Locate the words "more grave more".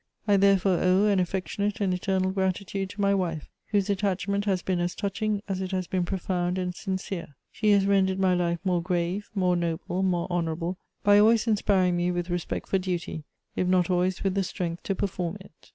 8.63-9.55